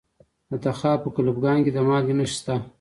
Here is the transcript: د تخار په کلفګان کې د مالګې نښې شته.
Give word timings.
د 0.49 0.51
تخار 0.63 0.97
په 1.03 1.09
کلفګان 1.15 1.57
کې 1.65 1.71
د 1.73 1.77
مالګې 1.87 2.13
نښې 2.17 2.35
شته. 2.39 2.55